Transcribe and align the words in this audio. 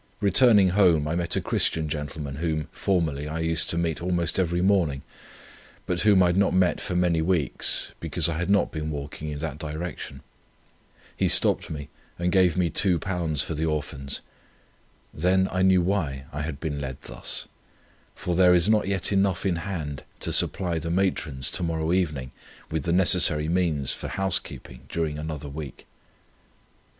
Returning 0.19 0.69
home 0.69 1.07
I 1.07 1.15
met 1.15 1.35
a 1.35 1.41
Christian 1.41 1.87
gentleman 1.87 2.37
whom 2.37 2.69
formerly 2.71 3.27
I 3.27 3.37
used 3.39 3.69
to 3.69 3.77
meet 3.77 4.01
almost 4.01 4.39
every 4.39 4.63
morning, 4.63 5.03
but 5.85 6.01
whom 6.01 6.23
I 6.23 6.29
had 6.29 6.37
not 6.37 6.55
met 6.55 6.81
for 6.81 6.95
many 6.95 7.21
weeks, 7.21 7.91
because 7.99 8.27
I 8.27 8.39
had 8.39 8.49
not 8.49 8.71
been 8.71 8.89
walking 8.89 9.27
in 9.31 9.37
that 9.37 9.59
direction. 9.59 10.21
He 11.15 11.27
stopped 11.27 11.69
me 11.69 11.87
and 12.17 12.31
gave 12.31 12.57
me 12.57 12.71
£2 12.71 13.43
for 13.43 13.53
the 13.53 13.67
Orphans. 13.67 14.21
Then 15.13 15.47
I 15.51 15.61
knew 15.61 15.83
why 15.83 16.25
I 16.33 16.41
had 16.41 16.59
been 16.59 16.81
led 16.81 16.99
thus; 17.01 17.47
for 18.15 18.33
there 18.33 18.55
is 18.55 18.67
not 18.67 18.87
yet 18.87 19.11
enough 19.11 19.45
in 19.45 19.57
hand, 19.57 20.01
to 20.21 20.33
supply 20.33 20.79
the 20.79 20.89
matrons 20.89 21.51
to 21.51 21.61
morrow 21.61 21.93
evening 21.93 22.31
with 22.71 22.85
the 22.85 22.91
necessary 22.91 23.47
means 23.47 23.93
for 23.93 24.07
house 24.07 24.39
keeping 24.39 24.79
during 24.89 25.19
another 25.19 25.47
week. 25.47 25.85